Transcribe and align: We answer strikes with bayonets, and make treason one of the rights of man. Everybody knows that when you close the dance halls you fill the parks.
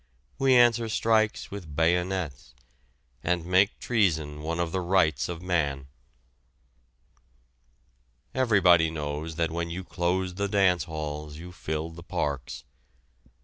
We 0.39 0.55
answer 0.55 0.89
strikes 0.89 1.51
with 1.51 1.75
bayonets, 1.75 2.55
and 3.23 3.45
make 3.45 3.77
treason 3.77 4.41
one 4.41 4.59
of 4.59 4.71
the 4.71 4.81
rights 4.81 5.29
of 5.29 5.43
man. 5.43 5.89
Everybody 8.33 8.89
knows 8.89 9.35
that 9.35 9.51
when 9.51 9.69
you 9.69 9.83
close 9.83 10.33
the 10.33 10.47
dance 10.47 10.85
halls 10.85 11.37
you 11.37 11.51
fill 11.51 11.91
the 11.91 12.01
parks. 12.01 12.63